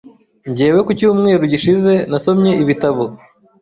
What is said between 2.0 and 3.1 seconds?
nasomye ibitabo.